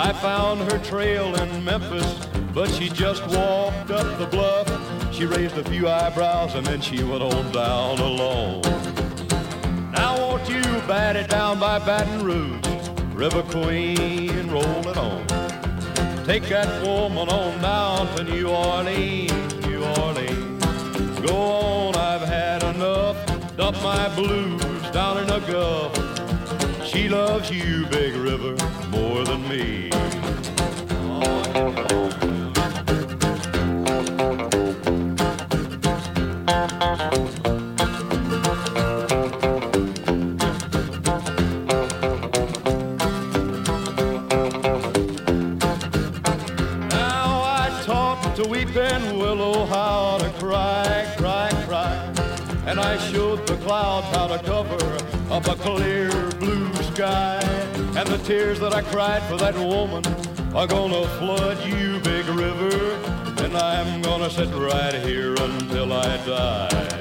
[0.02, 4.66] I found her trail in Memphis, but she just walked up the bluff.
[5.14, 8.62] She raised a few eyebrows and then she went on down alone.
[9.92, 12.66] Now won't you bat it down by Baton Rouge,
[13.12, 15.26] River Queen, roll it on.
[16.24, 21.20] Take that woman on down to New Orleans, New Orleans.
[21.28, 23.18] Go on, I've had enough.
[23.54, 25.92] Dump my blues down in the Gulf.
[26.86, 28.56] She loves you, Big River,
[28.90, 29.88] more than me.
[46.88, 52.12] Now I taught the weeping willow how to cry, cry, cry.
[52.66, 54.82] And I showed the clouds how to cover
[55.32, 56.10] up a clear
[56.40, 57.29] blue sky.
[58.20, 60.04] And the tears that I cried for that woman
[60.54, 62.94] are gonna flood you, big river.
[63.42, 66.96] And I'm gonna sit right here until I die.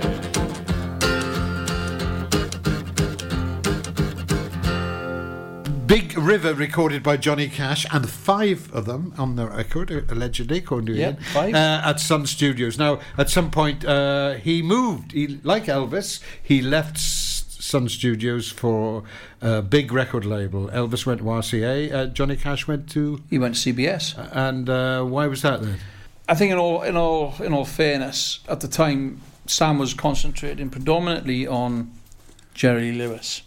[5.87, 10.85] Big River, recorded by Johnny Cash, and five of them on the record, allegedly, according
[10.85, 11.55] to Yeah, Ian, five.
[11.55, 12.77] Uh, at Sun Studios.
[12.77, 15.13] Now, at some point, uh, he moved.
[15.13, 17.28] He, like Elvis, he left S-
[17.69, 19.03] Sun Studios for
[19.41, 20.69] a big record label.
[20.69, 21.93] Elvis went to RCA.
[21.93, 23.21] Uh, Johnny Cash went to.
[23.29, 24.15] He went to CBS.
[24.35, 25.77] And uh, why was that then?
[26.27, 30.71] I think in all in all in all fairness, at the time Sam was concentrating
[30.71, 31.91] predominantly on
[32.55, 33.43] Jerry Lewis.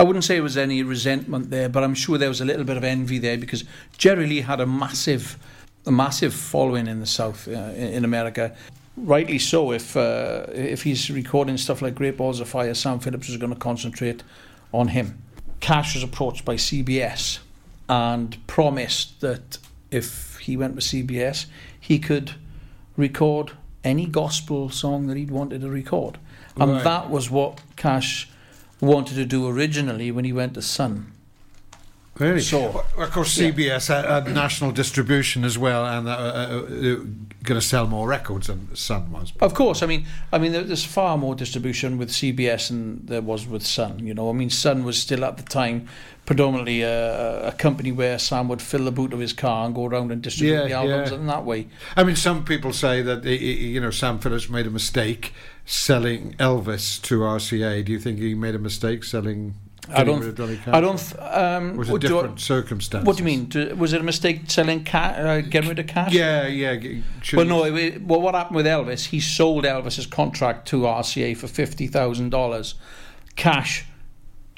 [0.00, 2.64] I wouldn't say there was any resentment there, but I'm sure there was a little
[2.64, 3.62] bit of envy there because
[3.96, 5.38] Jerry Lee had a massive,
[5.86, 8.56] a massive following in the South, uh, in, in America.
[9.02, 9.72] Rightly so.
[9.72, 13.52] If uh, if he's recording stuff like Great Balls of Fire, Sam Phillips is going
[13.52, 14.22] to concentrate
[14.72, 15.22] on him.
[15.60, 17.38] Cash was approached by CBS
[17.88, 19.58] and promised that
[19.90, 21.46] if he went with CBS,
[21.78, 22.32] he could
[22.96, 26.18] record any gospel song that he'd wanted to record.
[26.56, 26.84] And Right.
[26.84, 28.28] that was what Cash
[28.80, 31.12] wanted to do originally when he went to Sun.
[32.20, 32.40] Really?
[32.40, 33.36] So, of course.
[33.38, 36.96] CBS had, had national distribution as well, and uh, uh, uh,
[37.42, 39.32] going to sell more records than Sun was.
[39.40, 43.46] Of course, I mean, I mean, there's far more distribution with CBS than there was
[43.46, 44.06] with Sun.
[44.06, 45.88] You know, I mean, Sun was still at the time
[46.26, 49.86] predominantly a, a company where Sam would fill the boot of his car and go
[49.86, 51.16] around and distribute Yeah, the albums yeah.
[51.16, 51.68] in that way.
[51.96, 55.32] I mean, some people say that you know Sam Phillips made a mistake
[55.64, 57.84] selling Elvis to RCA.
[57.84, 59.54] Do you think he made a mistake selling?
[59.92, 60.20] I don't.
[60.20, 60.74] rid of Johnny Cash?
[60.74, 61.14] I don't.
[61.20, 63.06] Um, Was it what do I- different circumstances?
[63.06, 63.44] What do you mean?
[63.46, 66.12] Do, was it a mistake selling ca- uh, getting rid of cash?
[66.12, 67.00] Yeah, yeah.
[67.32, 67.64] Well, no.
[67.64, 69.06] It, it- well, what happened with Elvis?
[69.06, 72.74] He sold Elvis's contract to RCA for fifty thousand dollars.
[73.36, 73.86] Cash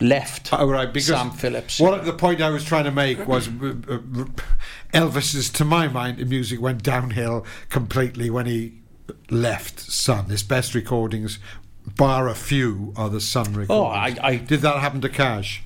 [0.00, 1.78] left Oh, right, because Sam Phillips.
[1.78, 3.98] What the point I was trying to make was uh, uh,
[4.92, 8.80] Elvis's, to my mind, the music went downhill completely when he
[9.30, 10.26] left Sun.
[10.26, 11.38] His best recordings,
[11.96, 13.70] bar a few, are the Sun recordings.
[13.70, 15.62] Oh, I- I- did that happen to Cash?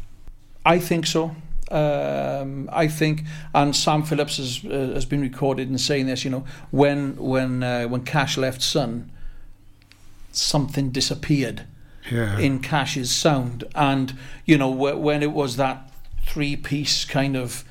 [0.65, 1.37] I think so.
[1.71, 3.25] Um, I think,
[3.55, 6.25] and Sam Phillips has uh, has been recorded in saying this.
[6.25, 9.11] You know, when when uh, when Cash left Sun,
[10.33, 11.63] something disappeared
[12.11, 12.39] Yeah.
[12.39, 15.91] in Cash's sound, and you know wh- when it was that
[16.25, 17.65] three-piece kind of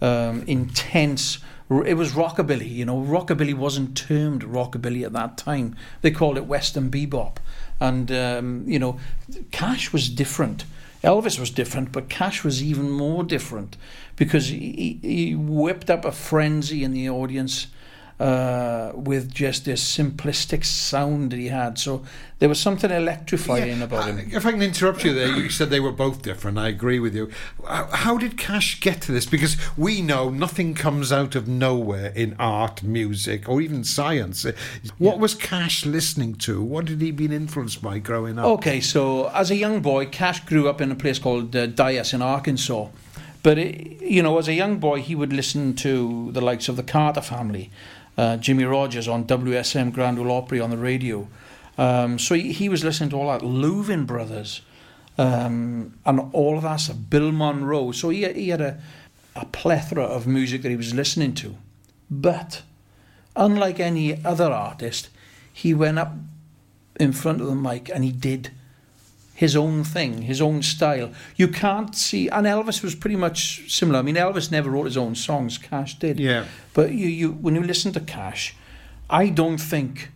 [0.00, 1.38] um, intense.
[1.86, 3.00] It was rockabilly, you know.
[3.00, 5.76] Rockabilly wasn't termed rockabilly at that time.
[6.02, 7.36] They called it Western bebop,
[7.80, 9.00] and um, you know,
[9.50, 10.64] Cash was different.
[11.02, 13.76] Elvis was different, but Cash was even more different
[14.16, 17.68] because he, he he whipped up a frenzy in the audience
[18.20, 21.78] uh, with just this simplistic sound that he had.
[21.78, 22.04] So
[22.38, 24.30] there was something electrifying about him.
[24.30, 26.58] If I can interrupt you there, you said they were both different.
[26.58, 27.30] I agree with you.
[27.66, 29.24] How how did Cash get to this?
[29.24, 34.46] Because we know nothing comes out of nowhere in art, music, or even science.
[34.98, 36.62] What was Cash listening to?
[36.62, 38.44] What had he been influenced by growing up?
[38.44, 42.12] Okay, so as a young boy, Cash grew up in a place called uh, Dyess
[42.12, 42.88] in Arkansas.
[43.42, 46.76] But, it, you know, as a young boy, he would listen to the likes of
[46.76, 47.70] the Carter family,
[48.16, 51.28] uh, Jimmie Rodgers on WSM Grand Ole Opry on the radio.
[51.78, 54.62] Um, so he, he was listening to all that, Louvin Brothers,
[55.16, 57.92] um, and all of that Bill Monroe.
[57.92, 58.80] So he, he had a,
[59.34, 61.56] a plethora of music that he was listening to.
[62.10, 62.62] But,
[63.36, 65.08] unlike any other artist,
[65.52, 66.12] he went up
[66.98, 68.50] in front of the mic and he did
[69.40, 71.10] his own thing, his own style.
[71.34, 74.00] You can't see, and Elvis was pretty much similar.
[74.00, 76.20] I mean, Elvis never wrote his own songs; Cash did.
[76.20, 76.44] Yeah.
[76.74, 78.54] But you, you, when you listen to Cash,
[79.08, 80.10] I don't think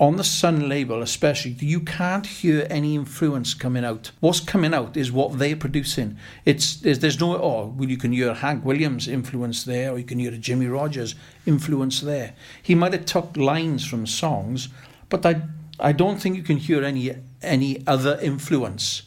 [0.00, 4.12] on the Sun label, especially, you can't hear any influence coming out.
[4.20, 6.16] What's coming out is what they're producing.
[6.46, 10.06] It's there's, there's no oh, well, you can hear Hank Williams influence there, or you
[10.06, 12.32] can hear a Jimmie Rodgers influence there.
[12.62, 14.70] He might have took lines from songs,
[15.10, 15.42] but I
[15.78, 17.10] I don't think you can hear any
[17.44, 19.02] any other influence.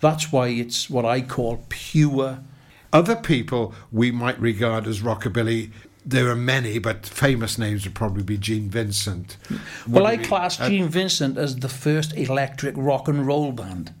[0.00, 2.40] That's why it's what I call pure.
[2.92, 5.70] Other people we might regard as rockabilly.
[6.04, 9.36] There are many, but famous names would probably be Gene Vincent.
[9.88, 13.94] Well, I class uh, Gene Vincent as the first electric rock and roll band.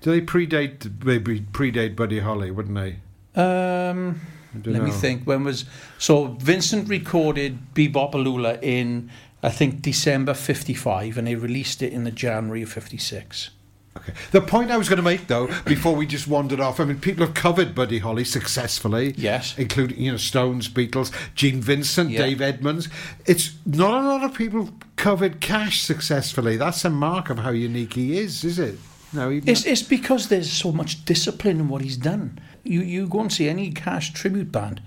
[0.00, 2.50] Do they predate maybe predate Buddy Holly?
[2.50, 3.40] Wouldn't they?
[3.40, 4.20] Um,
[4.64, 5.24] let me think.
[5.24, 5.64] When was
[5.98, 6.36] so?
[6.40, 9.10] Vincent recorded Be-Bop-A-Lula in
[9.44, 13.50] I think December '55, and they released it in the January of '56.
[13.96, 14.12] Okay.
[14.32, 16.98] The point I was going to make, though, before we just wandered off, I mean,
[16.98, 19.14] people have covered Buddy Holly successfully.
[19.16, 19.54] Yes.
[19.56, 22.22] Including, you know, Stones, Beatles, Gene Vincent, Yeah.
[22.22, 22.88] Dave Edmunds.
[23.24, 26.56] It's not a lot of people covered Cash successfully.
[26.56, 28.78] That's a mark of how unique he is, is it?
[29.12, 32.40] No, It's, it's because there's so much discipline in what he's done.
[32.64, 34.80] You you go and see any Cash tribute band,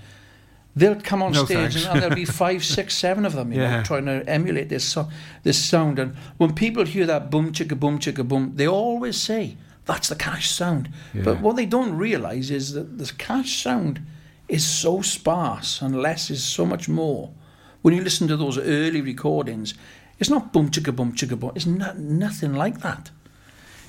[0.80, 1.86] they'll come on No, stage thanks.
[1.86, 3.78] and there'll be five, six, seven of them, you Yeah.
[3.78, 5.08] know, trying to emulate this so,
[5.44, 6.00] this sound.
[6.00, 10.16] And when people hear that boom chicka boom chicka boom, they always say that's the
[10.16, 10.90] Cash sound.
[11.14, 11.24] Yeah.
[11.24, 14.02] But what they don't realise is that the Cash sound
[14.48, 17.32] is so sparse and less is so much more.
[17.82, 19.74] When you listen to those early recordings,
[20.20, 21.52] it's not boom chicka boom chicka boom.
[21.56, 23.12] It's not nothing like that.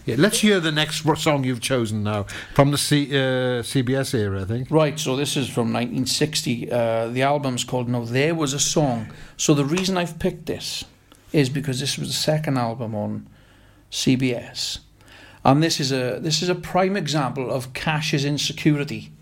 [0.09, 2.23] Yeah, let's hear the next song you've chosen now
[2.55, 4.71] from the C, uh, CBS era, I think.
[4.71, 6.73] Right, so this is from 1960.
[6.73, 9.13] Uh, the album's called Now There Was a Song.
[9.37, 10.83] So the reason I've picked this
[11.31, 13.29] is because this was the second album on
[13.91, 14.79] CBS.
[15.45, 19.13] And this is a this is a prime example of Cash's insecurity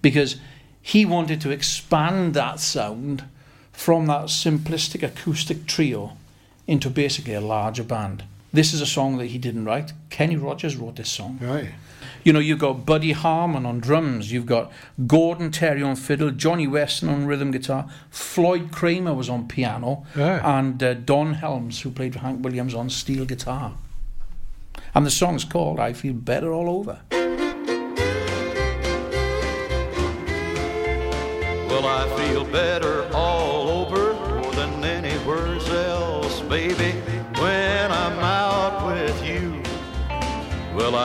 [0.00, 0.36] because
[0.80, 3.24] he wanted to expand that sound
[3.72, 6.16] from that simplistic acoustic trio
[6.68, 8.22] into basically a larger band.
[8.52, 9.92] This is a song that he didn't write.
[10.10, 11.38] Kenny Rogers wrote this song.
[11.40, 11.70] Right.
[12.24, 14.70] You know, you've got Buddy Harman on drums, you've got
[15.06, 20.58] Gordon Terry on fiddle, Johnny Weston on rhythm guitar, Floyd Cramer was on piano, Yeah.
[20.58, 23.72] and uh, Don Helms, who played for Hank Williams, on steel guitar.
[24.94, 27.00] And the song's called I Feel Better All Over.
[31.68, 33.04] Well, I feel better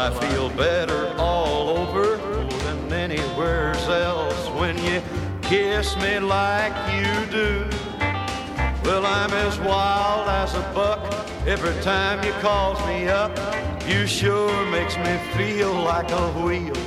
[0.06, 5.02] I feel better all over than anywhere else when you
[5.42, 7.68] kiss me like you do.
[8.84, 11.02] Well, I'm as wild as a buck
[11.48, 13.36] every time you calls me up.
[13.88, 16.78] You sure makes me feel like a wheel.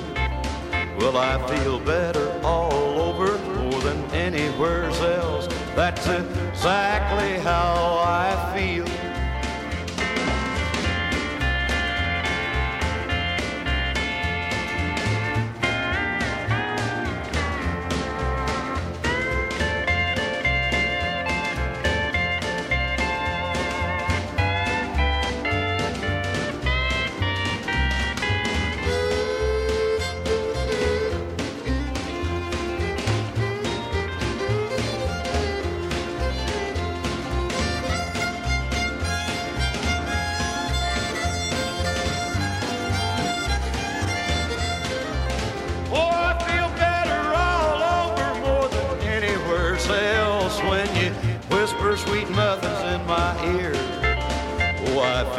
[1.01, 5.49] Well, I feel better all over more than anywhere else.
[5.75, 8.88] That's exactly how I feel.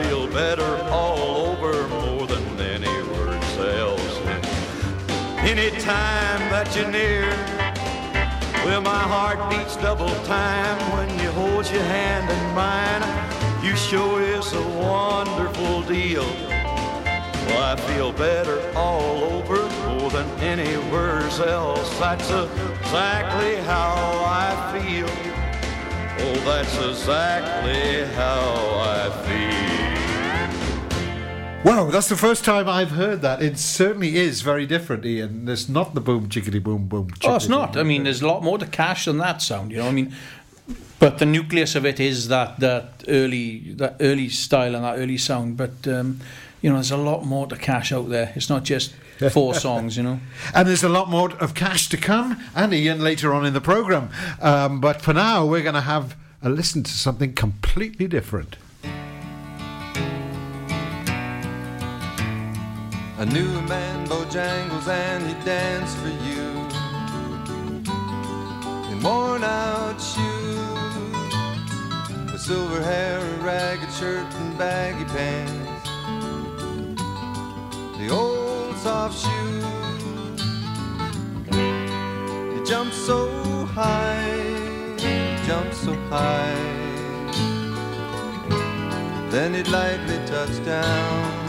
[0.03, 4.15] Feel better all over more than any words else.
[5.39, 7.29] Anytime that you're near,
[8.65, 13.03] well, my heart beats double time when you hold your hand in mine.
[13.63, 16.27] You sure is a wonderful deal.
[17.47, 21.89] Well, I feel better all over more than any words else.
[21.99, 23.95] That's exactly how
[24.25, 25.09] I feel.
[26.21, 28.41] Oh, that's exactly how
[28.81, 29.68] I feel.
[31.65, 33.41] Wow, that's the first time I've heard that.
[33.41, 35.47] It certainly is very different, Ian.
[35.49, 37.09] It's not the boom chickity boom boom.
[37.25, 37.73] Oh, it's not.
[37.73, 37.81] boom.
[37.81, 39.71] I mean, there's a lot more to cash than that sound.
[39.71, 40.15] You know, I mean,
[40.99, 45.17] but the nucleus of it is that that early that early style and that early
[45.17, 45.57] sound.
[45.57, 46.21] But um,
[46.61, 48.31] you know, there's a lot more to cash out there.
[48.37, 48.93] It's not just
[49.29, 49.97] four songs.
[49.97, 50.19] You know.
[50.55, 53.61] And there's a lot more of cash to come, and Ian later on in the
[53.61, 54.11] programme.
[54.41, 58.55] Um, but for now, we're going to have a listen to something completely different.
[63.19, 66.51] I knew a man, Bojangles, and he danced for you
[68.89, 71.33] in worn out shoes,
[72.31, 75.89] with silver hair, a ragged shirt, and baggy pants.
[77.97, 79.65] The old soft shoe,
[82.53, 83.27] he jumped so
[83.65, 84.95] high,
[85.45, 86.55] jumped so high.
[89.29, 91.48] Then he'd lightly touch down.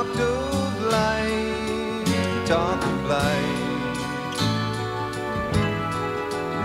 [0.00, 3.92] talked of life, talked of life.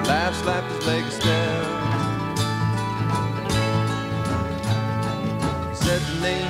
[0.07, 1.65] Laughed, slapped his leg a step.
[5.75, 6.44] Said the name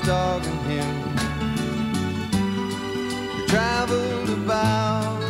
[0.00, 1.14] his dog and him
[3.36, 5.20] they traveled about.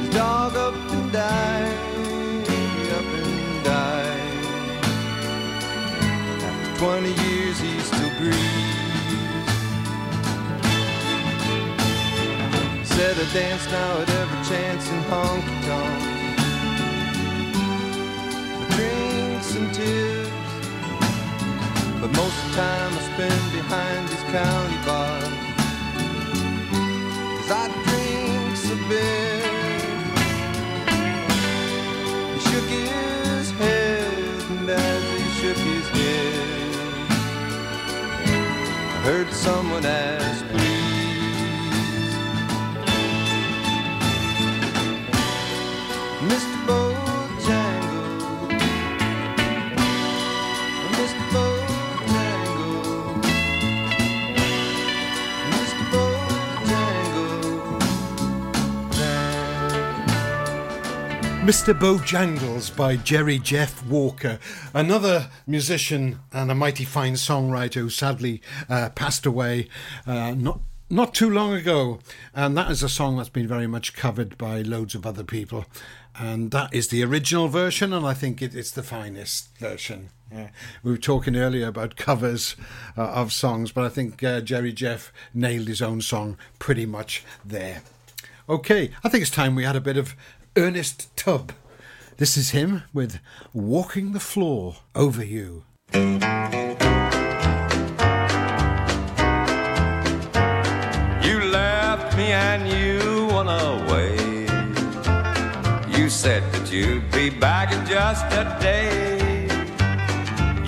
[0.00, 2.46] His dog up and died,
[2.98, 4.44] up and died.
[6.42, 8.38] After 20 years, he still grieves.
[12.88, 16.06] Said I dance now at every chance in honky tonks.
[18.76, 20.11] Drinks and tips.
[22.16, 25.34] Most of the time I spend behind these county bars.
[27.36, 28.32] Cause I drink
[28.72, 29.42] a bit.
[32.34, 36.76] He shook his head, and as he shook his head,
[38.82, 40.44] I heard someone ask,
[61.42, 61.76] Mr.
[61.76, 64.38] Bojangles by Jerry Jeff Walker,
[64.72, 69.68] another musician and a mighty fine songwriter who sadly uh, passed away
[70.06, 71.98] uh, not not too long ago,
[72.32, 75.64] and that is a song that's been very much covered by loads of other people.
[76.16, 80.10] And that is the original version, and I think it, it's the finest version.
[80.30, 80.50] Yeah.
[80.84, 82.54] We were talking earlier about covers
[82.96, 87.24] uh, of songs, but I think uh, Jerry Jeff nailed his own song pretty much
[87.44, 87.82] there.
[88.48, 90.14] Okay, I think it's time we had a bit of
[90.54, 91.52] Ernest Tubb.
[92.18, 93.20] This is him with
[93.54, 95.64] Walking the Floor Over You.
[95.94, 96.00] You
[101.50, 104.16] left me and you went away.
[105.98, 109.48] You said that you'd be back in just a day.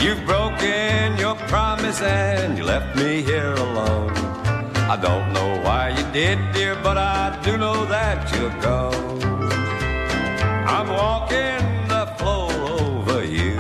[0.02, 4.12] You've broken your promise and you left me here alone.
[4.88, 9.33] I don't know why you did, dear, but I do know that you're gone.
[10.66, 12.50] I'm walking the floor
[12.80, 13.56] over you.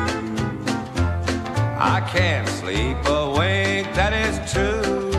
[1.78, 5.12] I can't sleep a wink, that is true.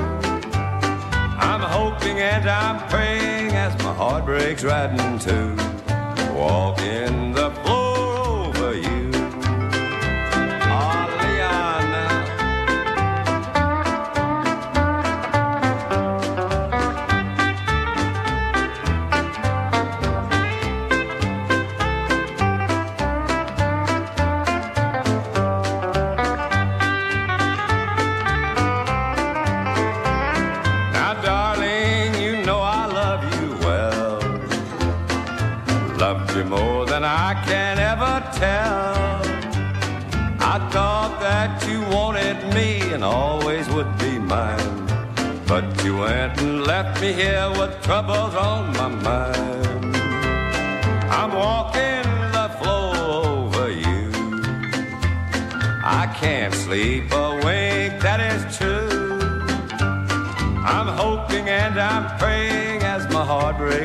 [1.37, 5.55] I'm hoping and I'm praying as my heart breaks right in two.
[6.33, 7.51] Walking the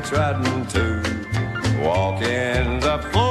[0.08, 0.70] heart breaks
[1.84, 3.29] walk in the floor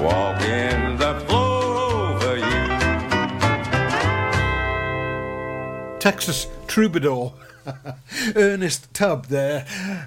[0.00, 2.68] Walking the floor over you.
[5.98, 7.34] Texas troubadour
[8.36, 9.66] Ernest Tubb there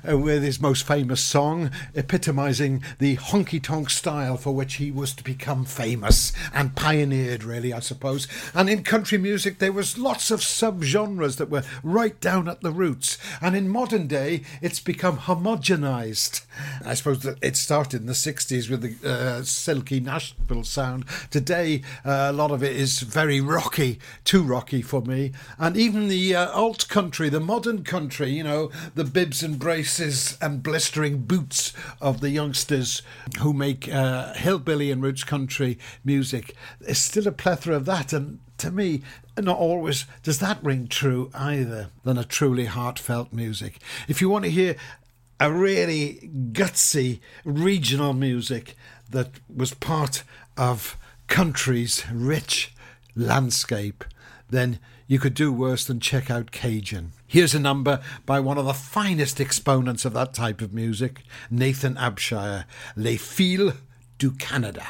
[0.09, 5.13] uh, with his most famous song, epitomising the honky tonk style for which he was
[5.13, 8.27] to become famous and pioneered, really, I suppose.
[8.53, 12.71] And in country music, there was lots of subgenres that were right down at the
[12.71, 13.17] roots.
[13.41, 16.45] And in modern day, it's become homogenized.
[16.85, 21.05] I suppose that it started in the 60s with the uh, silky Nashville sound.
[21.31, 25.31] Today, uh, a lot of it is very rocky, too rocky for me.
[25.57, 30.37] And even the uh, alt country, the modern country, you know, the bibs and braces
[30.41, 33.01] and blistering boots of the youngsters
[33.39, 36.55] who make uh, hillbilly and roots country music.
[36.79, 38.13] There's still a plethora of that.
[38.13, 39.01] And to me,
[39.37, 43.79] not always does that ring true either than a truly heartfelt music.
[44.07, 44.75] If you want to hear
[45.39, 48.75] a really gutsy regional music
[49.09, 50.23] that was part
[50.57, 52.73] of country's rich
[53.15, 54.03] landscape,
[54.49, 57.11] then you could do worse than check out Cajun.
[57.27, 61.95] Here's a number by one of the finest exponents of that type of music, Nathan
[61.95, 63.73] Abshire, Les Fils
[64.17, 64.85] du Canada.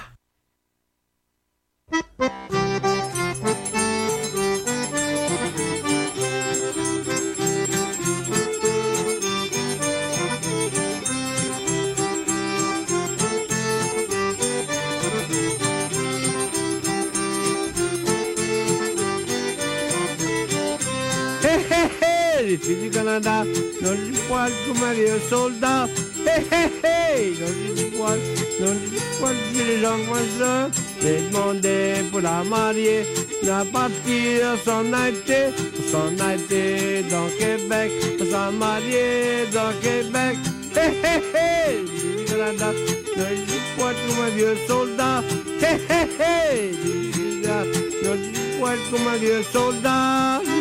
[22.57, 23.43] le du Canada,
[23.81, 25.89] non li qualche Maria soldat.
[26.25, 30.69] Hey, eh, eh, hey, eh, hey, non li qualche, non li qualche les gens coinceurs,
[31.01, 33.05] j'ai demandé pour la marier,
[33.43, 35.53] la partie s'en a été,
[35.91, 37.91] s'en a été dans Québec,
[38.31, 40.37] s'en marier dans Québec.
[40.75, 42.71] Hey, hey, hey, du Canada,
[43.17, 45.23] non li qualche ma vieux soldat.
[45.61, 46.71] Hey, hey, hey,
[47.13, 50.52] du Canada, non li qualche ma vieux soldat.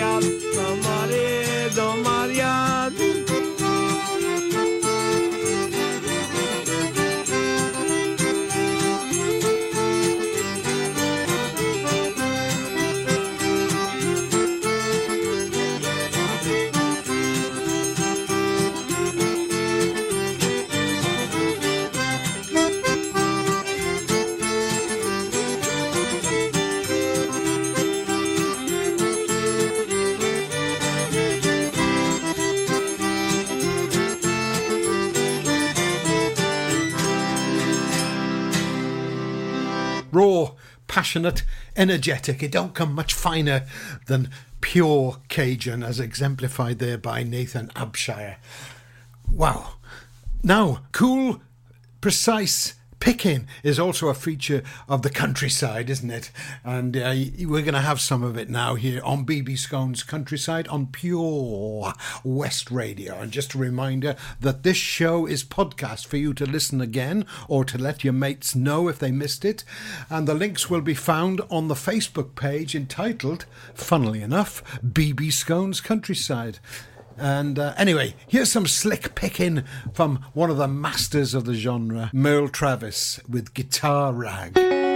[0.00, 1.96] Dans mariage, dans
[41.14, 41.44] passionate,
[41.76, 42.42] energetic.
[42.42, 43.66] It don't come much finer
[44.06, 48.36] than pure Cajun, as exemplified there by Nathan Abshire.
[49.30, 49.74] Wow.
[50.42, 51.40] Now, cool,
[52.00, 52.74] precise
[53.04, 56.30] picking is also a feature of the countryside, isn't it?
[56.64, 60.66] And uh, we're going to have some of it now here on BB Skone's Countryside
[60.68, 61.92] on Pure
[62.24, 63.20] West Radio.
[63.20, 67.62] And just a reminder that this show is podcast for you to listen again or
[67.66, 69.64] to let your mates know if they missed it.
[70.08, 73.44] And the links will be found on the Facebook page entitled,
[73.74, 76.58] funnily enough, BB Skone's Countryside.
[77.18, 82.10] And uh, anyway, here's some slick picking from one of the masters of the genre,
[82.12, 84.93] Merle Travis, with Guitar Rag.